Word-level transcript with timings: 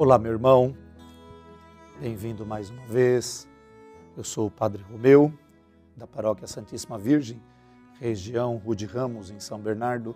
Olá, 0.00 0.16
meu 0.16 0.30
irmão. 0.30 0.76
Bem-vindo 2.00 2.46
mais 2.46 2.70
uma 2.70 2.84
vez. 2.84 3.48
Eu 4.16 4.22
sou 4.22 4.46
o 4.46 4.50
Padre 4.50 4.80
Romeu, 4.80 5.32
da 5.96 6.06
Paróquia 6.06 6.46
Santíssima 6.46 6.96
Virgem, 6.96 7.42
região 7.98 8.56
Rude 8.58 8.86
Ramos, 8.86 9.28
em 9.28 9.40
São 9.40 9.58
Bernardo. 9.58 10.14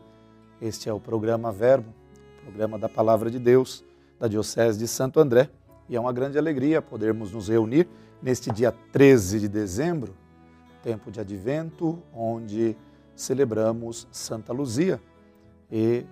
Este 0.60 0.88
é 0.88 0.92
o 0.92 1.00
programa 1.00 1.50
Verbo, 1.50 1.92
programa 2.44 2.78
da 2.78 2.88
Palavra 2.88 3.28
de 3.28 3.40
Deus, 3.40 3.84
da 4.20 4.28
Diocese 4.28 4.78
de 4.78 4.86
Santo 4.86 5.18
André. 5.18 5.50
E 5.88 5.96
é 5.96 6.00
uma 6.00 6.12
grande 6.12 6.38
alegria 6.38 6.80
podermos 6.80 7.32
nos 7.32 7.48
reunir 7.48 7.88
neste 8.22 8.52
dia 8.52 8.70
13 8.92 9.40
de 9.40 9.48
dezembro, 9.48 10.14
tempo 10.80 11.10
de 11.10 11.18
advento, 11.18 12.00
onde 12.14 12.76
celebramos 13.16 14.06
Santa 14.12 14.52
Luzia. 14.52 15.02
E 15.68 16.06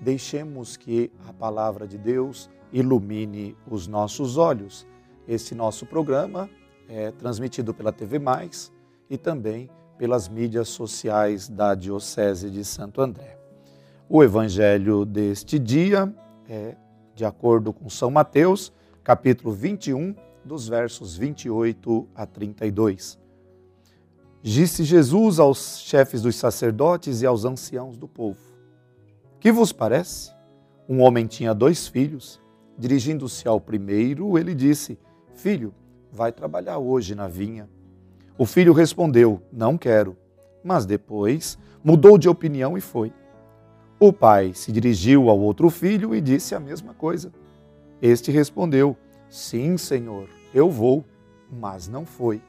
deixemos 0.00 0.76
que 0.76 1.10
a 1.28 1.32
palavra 1.32 1.86
de 1.86 1.96
Deus 1.98 2.50
ilumine 2.72 3.56
os 3.70 3.86
nossos 3.86 4.36
olhos. 4.36 4.86
Este 5.26 5.54
nosso 5.54 5.86
programa 5.86 6.50
é 6.88 7.10
transmitido 7.12 7.72
pela 7.72 7.92
TV 7.92 8.18
Mais 8.18 8.72
e 9.08 9.16
também 9.16 9.70
pelas 9.96 10.28
mídias 10.28 10.68
sociais 10.68 11.48
da 11.48 11.74
Diocese 11.74 12.50
de 12.50 12.64
Santo 12.64 13.00
André. 13.00 13.38
O 14.08 14.22
evangelho 14.22 15.04
deste 15.04 15.58
dia 15.58 16.12
é 16.48 16.76
de 17.14 17.24
acordo 17.24 17.72
com 17.72 17.88
São 17.88 18.10
Mateus, 18.10 18.72
capítulo 19.02 19.52
21, 19.52 20.14
dos 20.44 20.68
versos 20.68 21.16
28 21.16 22.08
a 22.14 22.26
32. 22.26 23.18
Disse 24.42 24.84
Jesus 24.84 25.38
aos 25.38 25.78
chefes 25.80 26.20
dos 26.20 26.36
sacerdotes 26.36 27.22
e 27.22 27.26
aos 27.26 27.46
anciãos 27.46 27.96
do 27.96 28.06
povo: 28.06 28.53
Que 29.44 29.52
vos 29.52 29.72
parece? 29.72 30.32
Um 30.88 31.02
homem 31.02 31.26
tinha 31.26 31.52
dois 31.52 31.86
filhos. 31.86 32.40
Dirigindo-se 32.78 33.46
ao 33.46 33.60
primeiro, 33.60 34.38
ele 34.38 34.54
disse: 34.54 34.98
Filho, 35.34 35.74
vai 36.10 36.32
trabalhar 36.32 36.78
hoje 36.78 37.14
na 37.14 37.28
vinha. 37.28 37.68
O 38.38 38.46
filho 38.46 38.72
respondeu: 38.72 39.42
Não 39.52 39.76
quero. 39.76 40.16
Mas 40.64 40.86
depois 40.86 41.58
mudou 41.84 42.16
de 42.16 42.26
opinião 42.26 42.78
e 42.78 42.80
foi. 42.80 43.12
O 44.00 44.14
pai 44.14 44.54
se 44.54 44.72
dirigiu 44.72 45.28
ao 45.28 45.38
outro 45.38 45.68
filho 45.68 46.14
e 46.14 46.22
disse 46.22 46.54
a 46.54 46.58
mesma 46.58 46.94
coisa. 46.94 47.30
Este 48.00 48.30
respondeu: 48.30 48.96
Sim, 49.28 49.76
senhor, 49.76 50.26
eu 50.54 50.70
vou. 50.70 51.04
Mas 51.52 51.86
não 51.86 52.06
foi. 52.06 52.40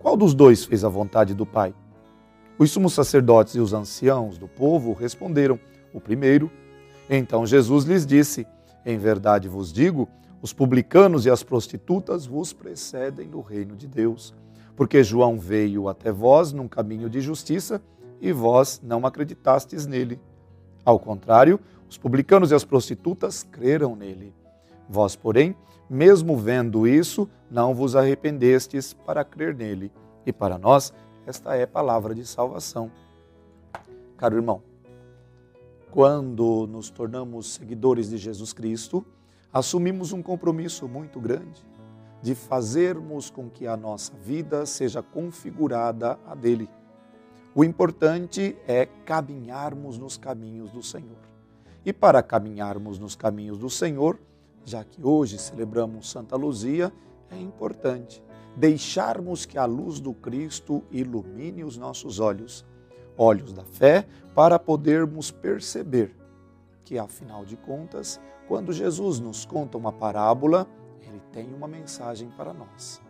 Qual 0.00 0.16
dos 0.16 0.34
dois 0.34 0.64
fez 0.64 0.82
a 0.82 0.88
vontade 0.88 1.34
do 1.34 1.46
pai? 1.46 1.72
Os 2.58 2.72
sumos 2.72 2.94
sacerdotes 2.94 3.54
e 3.54 3.60
os 3.60 3.72
anciãos 3.72 4.36
do 4.36 4.48
povo 4.48 4.92
responderam: 4.92 5.56
O 5.94 6.00
primeiro. 6.00 6.50
Então 7.08 7.46
Jesus 7.46 7.84
lhes 7.84 8.04
disse: 8.04 8.46
Em 8.84 8.98
verdade 8.98 9.48
vos 9.48 9.72
digo, 9.72 10.06
os 10.42 10.52
publicanos 10.52 11.24
e 11.24 11.30
as 11.30 11.42
prostitutas 11.42 12.26
vos 12.26 12.52
precedem 12.52 13.28
no 13.28 13.40
reino 13.40 13.74
de 13.74 13.86
Deus. 13.86 14.34
Porque 14.76 15.02
João 15.02 15.38
veio 15.38 15.88
até 15.88 16.12
vós 16.12 16.52
num 16.52 16.68
caminho 16.68 17.08
de 17.08 17.20
justiça 17.22 17.80
e 18.20 18.32
vós 18.32 18.80
não 18.84 19.06
acreditastes 19.06 19.86
nele. 19.86 20.20
Ao 20.84 20.98
contrário, 20.98 21.58
os 21.88 21.96
publicanos 21.96 22.50
e 22.50 22.54
as 22.54 22.64
prostitutas 22.64 23.42
creram 23.42 23.96
nele. 23.96 24.34
Vós, 24.88 25.16
porém, 25.16 25.56
mesmo 25.88 26.36
vendo 26.36 26.86
isso, 26.86 27.28
não 27.50 27.74
vos 27.74 27.94
arrependestes 27.94 28.92
para 28.92 29.24
crer 29.24 29.54
nele. 29.54 29.92
E 30.26 30.32
para 30.32 30.58
nós, 30.58 30.92
esta 31.26 31.54
é 31.54 31.64
palavra 31.64 32.14
de 32.14 32.26
salvação. 32.26 32.90
Caro 34.16 34.36
irmão, 34.36 34.62
quando 35.94 36.66
nos 36.66 36.90
tornamos 36.90 37.54
seguidores 37.54 38.10
de 38.10 38.18
Jesus 38.18 38.52
Cristo, 38.52 39.06
assumimos 39.52 40.12
um 40.12 40.20
compromisso 40.20 40.88
muito 40.88 41.20
grande 41.20 41.64
de 42.20 42.34
fazermos 42.34 43.30
com 43.30 43.48
que 43.48 43.64
a 43.64 43.76
nossa 43.76 44.12
vida 44.16 44.66
seja 44.66 45.04
configurada 45.04 46.18
a 46.26 46.34
dele. 46.34 46.68
O 47.54 47.62
importante 47.62 48.56
é 48.66 48.86
caminharmos 49.04 49.96
nos 49.96 50.16
caminhos 50.18 50.72
do 50.72 50.82
Senhor. 50.82 51.20
E 51.86 51.92
para 51.92 52.24
caminharmos 52.24 52.98
nos 52.98 53.14
caminhos 53.14 53.56
do 53.56 53.70
Senhor, 53.70 54.18
já 54.64 54.82
que 54.82 55.00
hoje 55.00 55.38
celebramos 55.38 56.10
Santa 56.10 56.34
Luzia, 56.34 56.92
é 57.30 57.38
importante 57.38 58.20
deixarmos 58.56 59.46
que 59.46 59.58
a 59.58 59.64
luz 59.64 60.00
do 60.00 60.12
Cristo 60.12 60.82
ilumine 60.90 61.62
os 61.62 61.76
nossos 61.76 62.18
olhos, 62.18 62.66
olhos 63.16 63.52
da 63.52 63.64
fé, 63.64 64.06
para 64.34 64.58
podermos 64.58 65.30
perceber 65.30 66.14
que, 66.84 66.98
afinal 66.98 67.44
de 67.44 67.56
contas, 67.56 68.20
quando 68.48 68.72
Jesus 68.72 69.18
nos 69.20 69.44
conta 69.44 69.78
uma 69.78 69.92
parábola, 69.92 70.66
ele 71.00 71.20
tem 71.32 71.52
uma 71.54 71.68
mensagem 71.68 72.28
para 72.36 72.52
nós. 72.52 73.00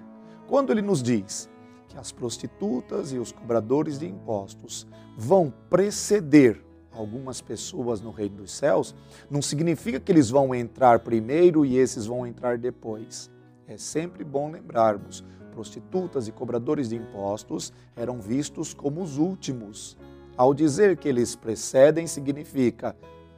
Quando 0.46 0.70
ele 0.70 0.82
nos 0.82 1.02
diz 1.02 1.48
que 1.88 1.98
as 1.98 2.12
prostitutas 2.12 3.12
e 3.12 3.18
os 3.18 3.32
cobradores 3.32 3.98
de 3.98 4.06
impostos 4.06 4.86
vão 5.16 5.52
preceder 5.70 6.62
algumas 6.92 7.40
pessoas 7.40 8.00
no 8.00 8.10
reino 8.10 8.36
dos 8.36 8.52
céus, 8.52 8.94
não 9.28 9.42
significa 9.42 9.98
que 9.98 10.12
eles 10.12 10.30
vão 10.30 10.54
entrar 10.54 11.00
primeiro 11.00 11.64
e 11.64 11.76
esses 11.76 12.06
vão 12.06 12.26
entrar 12.26 12.58
depois. 12.58 13.30
É 13.66 13.76
sempre 13.76 14.22
bom 14.22 14.50
lembrarmos: 14.50 15.24
prostitutas 15.54 16.26
e 16.26 16.32
cobradores 16.32 16.88
de 16.88 16.96
impostos 16.96 17.72
eram 17.94 18.20
vistos 18.20 18.74
como 18.74 19.00
os 19.00 19.16
últimos. 19.16 19.96
Ao 20.36 20.52
dizer 20.52 20.96
que 20.96 21.08
eles 21.08 21.36
precedem, 21.36 22.06
significa 22.08 22.96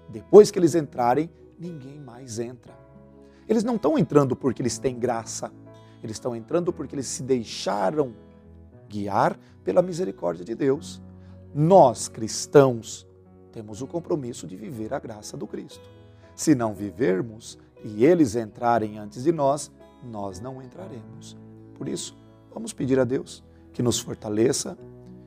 depois 0.08 0.50
que 0.50 0.58
eles 0.58 0.74
entrarem, 0.74 1.30
ninguém 1.58 2.00
mais 2.00 2.38
entra. 2.38 2.74
Eles 3.48 3.62
não 3.62 3.76
estão 3.76 3.98
entrando 3.98 4.34
porque 4.34 4.62
eles 4.62 4.78
têm 4.78 4.98
graça, 4.98 5.52
eles 6.02 6.16
estão 6.16 6.34
entrando 6.34 6.72
porque 6.72 6.94
eles 6.94 7.06
se 7.06 7.22
deixaram 7.22 8.14
guiar 8.88 9.38
pela 9.62 9.82
misericórdia 9.82 10.44
de 10.44 10.54
Deus. 10.54 11.02
Nós, 11.54 12.08
cristãos, 12.08 13.06
temos 13.52 13.82
o 13.82 13.86
compromisso 13.86 14.46
de 14.46 14.56
viver 14.56 14.94
a 14.94 14.98
graça 14.98 15.36
do 15.36 15.46
Cristo. 15.46 15.88
Se 16.34 16.54
não 16.54 16.74
vivermos 16.74 17.58
e 17.84 18.04
eles 18.04 18.36
entrarem 18.36 18.98
antes 18.98 19.24
de 19.24 19.32
nós, 19.32 19.70
nós 20.02 20.40
não 20.40 20.62
entraremos. 20.62 21.36
Por 21.76 21.88
isso, 21.88 22.16
vamos 22.52 22.72
pedir 22.72 22.98
a 22.98 23.04
Deus 23.04 23.44
que 23.72 23.82
nos 23.82 23.98
fortaleça, 23.98 24.76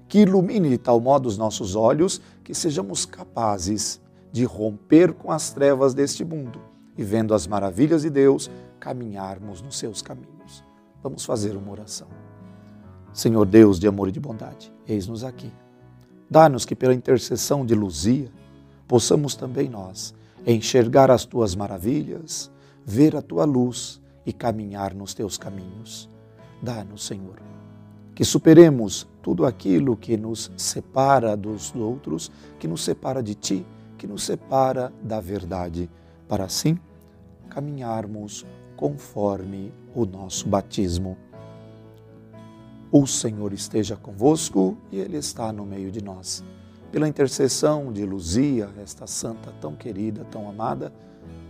que 0.08 0.20
ilumine 0.20 0.70
de 0.70 0.78
tal 0.78 1.00
modo 1.00 1.28
os 1.28 1.38
nossos 1.38 1.76
olhos, 1.76 2.20
que 2.44 2.54
sejamos 2.54 3.06
capazes 3.06 4.02
de 4.32 4.44
romper 4.44 5.14
com 5.14 5.32
as 5.32 5.52
trevas 5.52 5.94
deste 5.94 6.26
mundo 6.26 6.60
e, 6.98 7.04
vendo 7.04 7.34
as 7.34 7.46
maravilhas 7.46 8.02
de 8.02 8.10
Deus, 8.10 8.50
caminharmos 8.80 9.62
nos 9.62 9.78
seus 9.78 10.02
caminhos. 10.02 10.64
Vamos 11.04 11.24
fazer 11.24 11.56
uma 11.56 11.72
oração. 11.72 12.08
Senhor 13.14 13.46
Deus 13.46 13.80
de 13.80 13.88
amor 13.88 14.10
e 14.10 14.12
de 14.12 14.20
bondade, 14.20 14.74
eis-nos 14.88 15.24
aqui. 15.24 15.52
Dá-nos 16.30 16.66
que, 16.66 16.76
pela 16.76 16.94
intercessão 16.94 17.66
de 17.66 17.76
Luzia, 17.76 18.32
possamos 18.88 19.36
também 19.36 19.70
nós 19.70 20.14
enxergar 20.46 21.12
as 21.12 21.26
tuas 21.26 21.54
maravilhas, 21.54 22.52
ver 22.84 23.16
a 23.16 23.22
tua 23.22 23.46
luz 23.46 24.02
e 24.26 24.34
caminhar 24.34 24.94
nos 24.94 25.14
teus 25.14 25.38
caminhos. 25.38 26.10
Dá-nos, 26.62 27.06
Senhor, 27.06 27.42
que 28.14 28.26
superemos 28.26 29.08
tudo 29.22 29.46
aquilo 29.46 29.96
que 29.96 30.18
nos 30.18 30.52
separa 30.58 31.36
dos 31.38 31.74
outros, 31.76 32.32
que 32.60 32.68
nos 32.68 32.84
separa 32.84 33.24
de 33.24 33.36
ti 33.36 33.66
que 34.00 34.08
nos 34.08 34.24
separa 34.24 34.92
da 35.04 35.20
verdade, 35.20 35.90
para 36.28 36.46
assim 36.46 36.80
caminharmos 37.50 38.46
conforme 38.76 39.74
o 39.94 40.06
nosso 40.06 40.48
batismo. 40.48 41.18
O 42.92 43.06
Senhor 43.06 43.52
esteja 43.52 43.96
convosco 43.96 44.78
e 44.92 44.98
Ele 44.98 45.18
está 45.18 45.52
no 45.52 45.66
meio 45.66 45.92
de 45.92 46.02
nós. 46.02 46.44
Pela 46.92 47.08
intercessão 47.08 47.92
de 47.92 48.04
Luzia, 48.06 48.70
esta 48.82 49.06
santa 49.06 49.52
tão 49.60 49.76
querida, 49.76 50.26
tão 50.32 50.50
amada, 50.50 50.92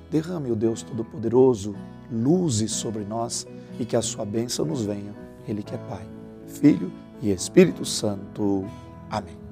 derrame 0.09 0.51
o 0.51 0.55
Deus 0.55 0.81
Todo-Poderoso 0.81 1.75
luzes 2.11 2.71
sobre 2.71 3.05
nós 3.05 3.47
e 3.79 3.85
que 3.85 3.95
a 3.95 4.01
sua 4.01 4.25
bênção 4.25 4.65
nos 4.65 4.85
venha. 4.85 5.15
Ele 5.47 5.63
que 5.63 5.73
é 5.73 5.77
Pai, 5.77 6.05
Filho 6.45 6.91
e 7.21 7.31
Espírito 7.31 7.85
Santo. 7.85 8.65
Amém. 9.09 9.48